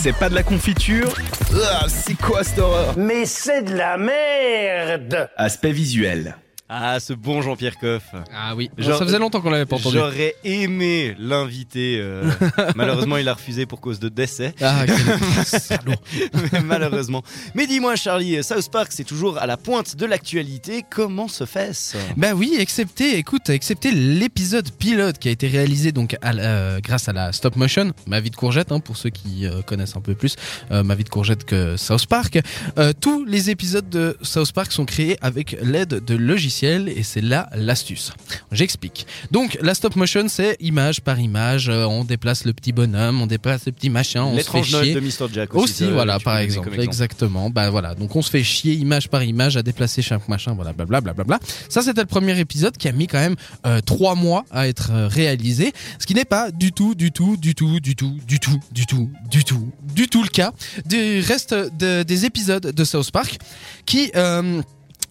[0.00, 1.12] C'est pas de la confiture.
[1.72, 2.94] Ah, C'est quoi cette horreur?
[2.96, 5.28] Mais c'est de la merde!
[5.36, 6.36] Aspect visuel.
[6.70, 8.02] Ah, ce bon Jean-Pierre Coff.
[8.34, 9.96] Ah oui, ça faisait longtemps qu'on l'avait pas entendu.
[9.96, 11.96] J'aurais aimé l'inviter.
[11.98, 12.30] euh,
[12.76, 14.54] malheureusement, il a refusé pour cause de décès.
[14.60, 15.94] Ah, quel salaud.
[16.52, 17.22] Mais malheureusement.
[17.54, 20.84] Mais dis-moi, Charlie, South Park, c'est toujours à la pointe de l'actualité.
[20.90, 21.96] Comment se fait-ce?
[22.18, 26.80] Bah oui, excepté, écoute, excepté l'épisode pilote qui a été réalisé donc à la- euh,
[26.80, 29.96] grâce à la stop motion, ma vie de courgette, hein, pour ceux qui euh, connaissent
[29.96, 30.36] un peu plus
[30.70, 32.40] euh, ma vie de courgette que South Park.
[32.78, 37.20] Euh, tous les épisodes de South Park sont créés avec l'aide de logiciels et c'est
[37.20, 38.12] là l'astuce.
[38.52, 39.06] J'explique.
[39.30, 43.26] Donc la stop motion, c'est image par image, euh, on déplace le petit bonhomme, on
[43.26, 44.94] déplace le petit machin, on se fait chier.
[44.94, 45.26] de Mr.
[45.32, 45.84] Jack aussi.
[45.84, 47.50] Aussi, voilà, par exemple, exactement.
[47.50, 50.72] Bah voilà, donc on se fait chier image par image à déplacer chaque machin, voilà,
[50.72, 51.12] blablabla.
[51.12, 51.48] Bla, bla, bla.
[51.68, 54.90] Ça, c'était le premier épisode qui a mis quand même euh, trois mois à être
[54.92, 58.38] euh, réalisé, ce qui n'est pas du tout, du tout, du tout, du tout, du
[58.40, 60.52] tout, du tout, du tout, du tout le cas
[60.86, 63.38] du reste de- des épisodes de South Park
[63.86, 64.62] qui euh,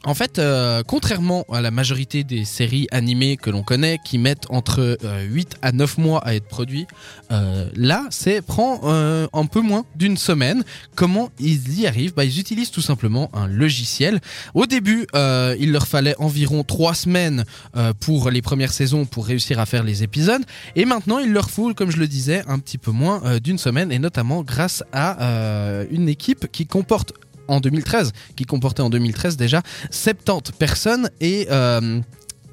[0.08, 4.45] en fait, euh, contrairement à la majorité des séries animées que l'on connaît, qui mettent
[4.50, 6.88] entre euh, 8 à 9 mois à être produits,
[7.31, 10.63] euh, là, c'est prend euh, un peu moins d'une semaine.
[10.95, 12.13] Comment ils y arrivent?
[12.13, 14.22] Bah, Ils utilisent tout simplement un logiciel.
[14.53, 17.44] Au début, euh, il leur fallait environ 3 semaines
[17.75, 20.44] euh, pour les premières saisons pour réussir à faire les épisodes.
[20.78, 23.58] Et maintenant, il leur faut, comme je le disais, un petit peu moins euh, d'une
[23.58, 27.11] semaine, et notamment grâce à euh, une équipe qui comporte
[27.48, 31.48] en 2013, qui comportait en 2013 déjà 70 personnes et...
[31.52, 32.02] euh,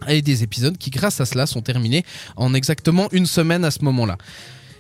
[0.07, 2.05] et des épisodes qui, grâce à cela, sont terminés
[2.37, 4.19] en exactement une semaine à ce moment-là.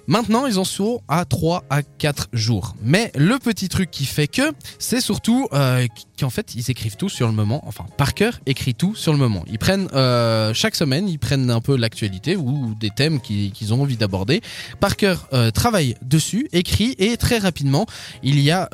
[0.07, 2.75] Maintenant, ils en sont à 3 à 4 jours.
[2.83, 5.87] Mais le petit truc qui fait que, c'est surtout euh,
[6.19, 7.63] qu'en fait, ils écrivent tout sur le moment.
[7.67, 9.45] Enfin, Parker écrit tout sur le moment.
[9.51, 13.73] Ils prennent, euh, chaque semaine, ils prennent un peu l'actualité ou des thèmes qui- qu'ils
[13.73, 14.41] ont envie d'aborder.
[14.81, 17.87] Parker euh, travaille dessus, écrit, et très rapidement,
[18.23, 18.69] il y a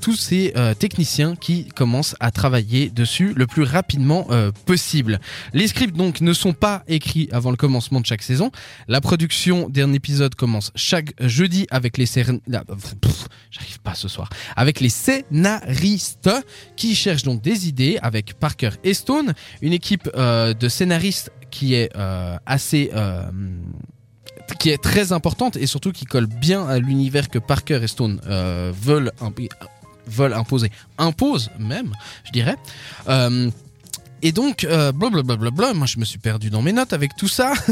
[0.00, 4.26] tous ces techniciens qui commencent à travailler dessus le plus rapidement
[4.64, 5.20] possible.
[5.54, 8.50] Les scripts donc ne sont pas écrits avant le commencement de chaque saison.
[8.88, 14.80] La production d'un épisode commence chaque jeudi avec les pff, j'arrive pas ce soir avec
[14.80, 16.30] les scénaristes
[16.76, 21.74] qui cherchent donc des idées avec Parker et Stone, une équipe euh, de scénaristes qui
[21.74, 23.22] est euh, assez euh,
[24.58, 28.20] qui est très importante et surtout qui colle bien à l'univers que Parker et Stone
[28.26, 29.48] veulent imp-
[30.06, 31.92] veulent imposer, imposent même,
[32.24, 32.56] je dirais.
[34.22, 37.52] Et donc, blablabla, moi je me suis perdu dans mes notes avec tout ça.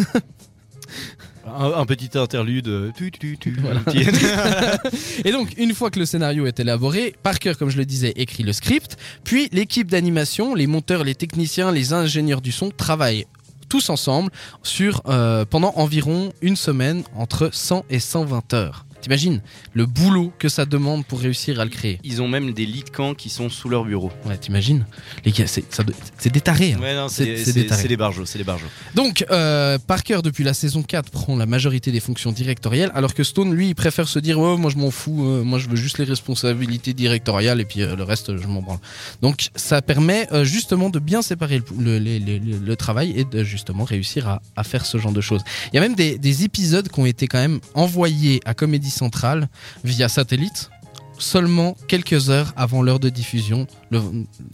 [1.47, 2.93] Un, un petit interlude.
[2.97, 3.81] tu, tu, tu, Voilà.
[3.81, 4.07] un petit-
[5.29, 8.43] Et donc, une fois que le scénario est élaboré, Parker, comme je le disais, écrit
[8.43, 13.27] le script, puis l'équipe d'animation, les monteurs, les techniciens, les ingénieurs du son travaillent
[13.69, 14.31] tous ensemble
[14.63, 18.87] sur euh, pendant environ une semaine entre 100 et 120 heures.
[19.05, 19.43] T'imagines
[19.75, 22.85] le boulot que ça demande pour réussir à le créer Ils ont même des lits
[22.85, 24.11] de camp qui sont sous leur bureau.
[24.25, 24.87] Ouais, t'imagines
[25.27, 26.73] Les gars, c'est des tarés.
[26.73, 26.81] hein.
[26.81, 27.53] Ouais, non, C'est-
[27.87, 28.65] des barjots, c'est des barjots.
[28.95, 33.25] Donc, euh, Parker, depuis la saison 4, prend la majorité des fonctions directoriales, alors que
[33.25, 35.77] Stone, lui, il préfère se dire Ouais, Moi, je m'en fous, euh, moi, je veux
[35.77, 38.79] juste les responsabilités directoriales, et puis euh, le reste, je m'en branle.
[39.21, 43.25] Donc, ça permet justement de bien séparer le, le- le- le- le- le travail et
[43.25, 45.43] de justement réussir à, à faire ce genre de choses.
[45.73, 48.91] Il y a même des, des épisodes qui ont été quand même envoyés à Comédie
[48.95, 49.49] Centrale
[49.85, 50.71] via satellite.
[51.17, 54.03] Seulement quelques heures avant l'heure de diffusion, le-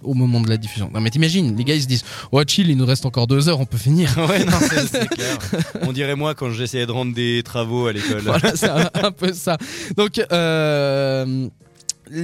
[0.02, 0.90] au moment de la diffusion.
[0.92, 3.48] Non mais t'imagines, les gars ils se disent Oh chill, il nous reste encore deux
[3.48, 4.10] heures, on peut finir.
[4.28, 4.58] ouais, non,
[4.92, 5.38] c'est clair.
[5.82, 8.20] On dirait moi quand j'essayais de rendre des travaux à l'école.
[8.20, 9.56] voilà, c'est un, un peu ça.
[9.96, 11.48] Donc, euh,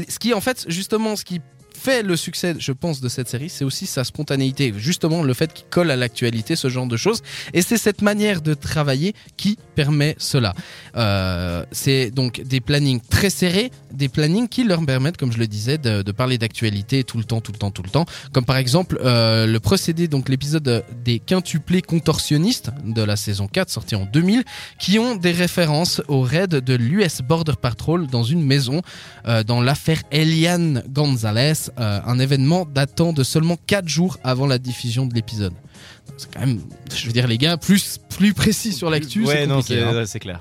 [0.09, 1.41] ce qui, en fait, justement, ce qui
[1.87, 4.75] fait le succès, je pense, de cette série, c'est aussi sa spontanéité.
[4.77, 7.23] Justement, le fait qu'il colle à l'actualité, ce genre de choses.
[7.55, 10.53] Et c'est cette manière de travailler qui permet cela.
[10.97, 15.47] Euh, c'est donc des plannings très serrés, des plannings qui leur permettent, comme je le
[15.47, 18.07] disais, de, parler d'actualité tout le temps, tout le temps, tout le temps.
[18.33, 23.71] Comme par exemple euh, le procédé, donc l'épisode des quintuplés contorsionnistes de la saison 4,
[23.71, 24.43] sorti en 2000,
[24.81, 28.83] qui ont des références au raid de l'US Border Patrol dans une maison
[29.29, 34.59] euh, dans l'affaire Eliane Gonzalez, euh, un événement datant de seulement 4 jours avant la
[34.59, 35.53] diffusion de l'épisode.
[36.17, 36.61] C'est quand même,
[36.95, 39.25] je veux dire les gars, plus, plus précis sur l'actu.
[39.25, 40.05] Ouais, non, c'est hein.
[40.07, 40.41] c'est clair.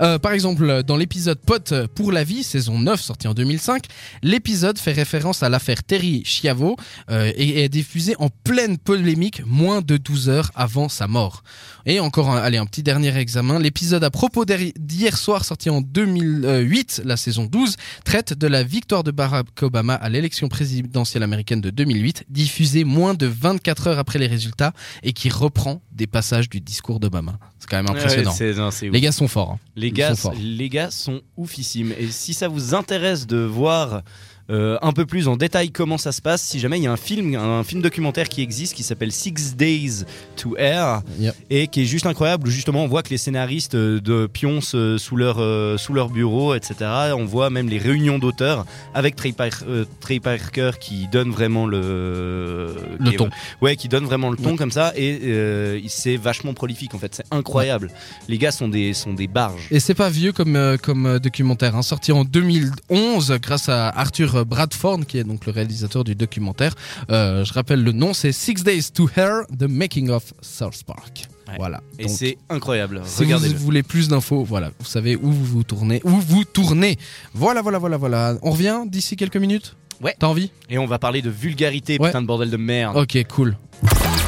[0.00, 3.84] Euh, par exemple, dans l'épisode Pote pour la vie, saison 9, sorti en 2005,
[4.22, 6.76] l'épisode fait référence à l'affaire Terry Schiavo
[7.10, 11.42] euh, et est diffusé en pleine polémique moins de 12 heures avant sa mort.
[11.86, 13.58] Et encore, un, allez, un petit dernier examen.
[13.58, 18.62] L'épisode à propos d'hi- d'hier soir, sorti en 2008, la saison 12, traite de la
[18.62, 23.98] victoire de Barack Obama à l'élection présidentielle américaine de 2008, diffusée moins de 24 heures
[23.98, 24.72] après les résultats
[25.02, 27.38] et qui reprend des passages du discours d'Obama.
[27.58, 28.32] C'est quand même impressionnant.
[28.34, 28.70] Ouais, non.
[28.92, 29.52] Les gars sont forts.
[29.52, 29.58] hein.
[29.76, 30.34] Les gars, sont forts.
[30.40, 31.92] les gars sont oufissimes.
[31.98, 34.02] Et si ça vous intéresse de voir
[34.50, 36.92] euh, un peu plus en détail comment ça se passe, si jamais il y a
[36.92, 40.04] un film, un film documentaire qui existe qui s'appelle Six Days
[40.36, 41.34] to Air Yep.
[41.50, 42.48] et qui est juste incroyable.
[42.48, 45.92] Où justement, on voit que les scénaristes euh, de pioncent euh, sous leur euh, sous
[45.94, 46.74] leur bureau, etc.
[47.16, 51.66] On voit même les réunions d'auteurs avec Trey, Par- euh, Trey Parker qui donne vraiment
[51.66, 53.30] le Le qui ton.
[53.62, 57.14] Ouais, qui donne vraiment le ton comme ça et c'est vachement prolifique en fait.
[57.14, 57.90] C'est incroyable.
[58.28, 59.68] Les gars sont des sont des barges.
[59.70, 65.06] Et c'est pas vieux comme, comme documentaire, hein, sorti en 2011 grâce à Arthur Bradford,
[65.06, 66.74] qui est donc le réalisateur du documentaire.
[67.10, 71.26] Euh, je rappelle le nom, c'est Six Days to Hair, The Making of South Park.
[71.46, 71.54] Ouais.
[71.58, 71.82] Voilà.
[71.98, 73.02] Et c'est incroyable.
[73.04, 73.48] si Regardez.
[73.50, 76.98] vous voulez plus d'infos, voilà, vous savez où vous vous tournez, où vous tournez.
[77.34, 78.34] Voilà, voilà, voilà, voilà.
[78.42, 80.16] On revient d'ici quelques minutes Ouais.
[80.18, 82.08] T'as envie Et on va parler de vulgarité, Ouais.
[82.08, 82.96] putain de bordel de merde.
[82.96, 83.56] Ok, cool.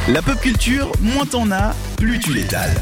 [0.08, 2.74] La pop culture, moins t'en as, plus tu l'étales.